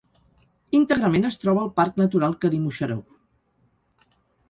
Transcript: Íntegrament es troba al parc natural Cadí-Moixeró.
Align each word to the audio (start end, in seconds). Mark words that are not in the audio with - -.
Íntegrament 0.77 1.27
es 1.29 1.37
troba 1.45 1.63
al 1.65 1.71
parc 1.81 2.01
natural 2.03 2.37
Cadí-Moixeró. 2.47 2.99